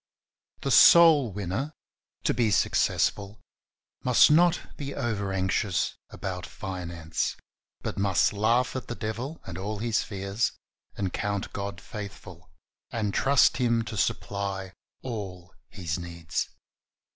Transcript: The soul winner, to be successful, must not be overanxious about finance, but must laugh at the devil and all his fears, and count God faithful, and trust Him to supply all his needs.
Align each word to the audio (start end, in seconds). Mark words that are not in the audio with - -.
The 0.61 0.71
soul 0.71 1.31
winner, 1.31 1.73
to 2.23 2.33
be 2.33 2.49
successful, 2.49 3.39
must 4.03 4.31
not 4.31 4.75
be 4.75 4.95
overanxious 4.95 5.95
about 6.09 6.47
finance, 6.47 7.35
but 7.83 7.99
must 7.99 8.33
laugh 8.33 8.75
at 8.75 8.87
the 8.87 8.95
devil 8.95 9.43
and 9.45 9.59
all 9.59 9.77
his 9.77 10.01
fears, 10.01 10.53
and 10.97 11.13
count 11.13 11.53
God 11.53 11.79
faithful, 11.79 12.49
and 12.89 13.13
trust 13.13 13.57
Him 13.57 13.83
to 13.83 13.95
supply 13.95 14.73
all 15.03 15.53
his 15.69 15.99
needs. 15.99 16.49